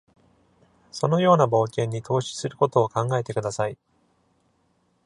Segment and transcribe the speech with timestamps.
[0.91, 3.77] そのような冒険に、投資することを考えてください。